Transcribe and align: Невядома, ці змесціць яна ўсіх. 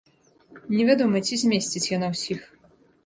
Невядома, 0.77 1.21
ці 1.27 1.39
змесціць 1.43 1.85
яна 1.97 2.07
ўсіх. 2.15 2.41